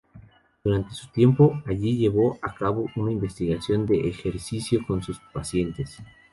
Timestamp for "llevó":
1.95-2.39